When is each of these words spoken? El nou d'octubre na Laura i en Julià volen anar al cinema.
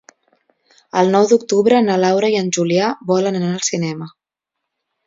El 1.01 1.11
nou 1.17 1.27
d'octubre 1.33 1.83
na 1.89 1.99
Laura 2.05 2.33
i 2.37 2.41
en 2.41 2.51
Julià 2.59 2.91
volen 3.13 3.41
anar 3.43 3.55
al 3.61 3.65
cinema. 3.71 4.15